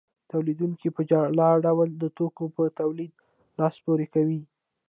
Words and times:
تولیدونکي 0.31 0.87
په 0.95 1.01
جلا 1.09 1.49
ډول 1.65 1.89
د 2.01 2.03
توکو 2.17 2.45
په 2.55 2.63
تولید 2.79 3.13
لاس 3.59 3.75
پورې 3.85 4.05
کوي 4.13 4.41